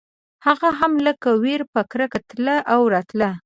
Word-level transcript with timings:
هغه 0.45 0.69
هم 0.79 0.91
لکه 1.05 1.29
وېره 1.43 1.65
په 1.73 1.81
کرکه 1.91 2.19
تله 2.29 2.55
او 2.73 2.81
راتله. 2.93 3.31